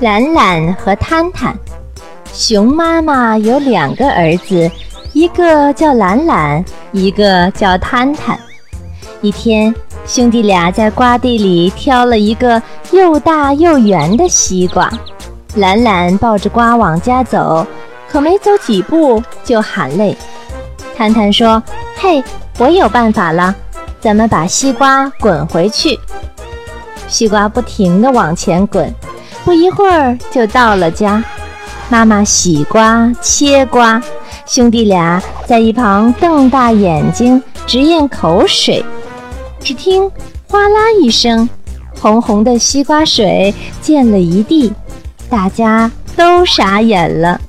[0.00, 1.52] 懒懒和摊摊，
[2.32, 4.70] 熊妈妈有两个儿子，
[5.12, 8.38] 一个叫懒懒，一个叫摊摊。
[9.22, 9.74] 一天，
[10.06, 14.88] 兄弟俩在瓜地里挑了一个又大又圆的西瓜。
[15.56, 17.66] 懒懒抱着瓜往家走，
[18.08, 20.16] 可没走几步就喊累。
[20.96, 21.60] 摊摊说
[21.98, 22.22] ：“嘿，
[22.58, 23.52] 我有办法了，
[24.00, 25.98] 咱们把西瓜滚回去。”
[27.08, 28.94] 西瓜不停地往前滚。
[29.48, 31.24] 不一会儿就到了家，
[31.88, 33.98] 妈妈洗瓜切瓜，
[34.44, 38.84] 兄弟俩在一旁瞪大眼睛直咽口水。
[39.58, 40.06] 只听
[40.50, 41.48] 哗啦一声，
[41.98, 44.70] 红红的西瓜水溅了一地，
[45.30, 47.40] 大家都傻眼了。